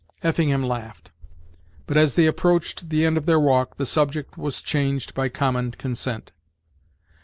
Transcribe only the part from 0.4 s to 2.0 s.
laughed; but,